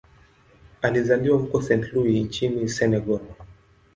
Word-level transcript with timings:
Alizaliwa 0.81 1.37
huko 1.37 1.61
Saint-Louis 1.61 2.23
nchini 2.25 2.69
Senegal. 2.69 3.19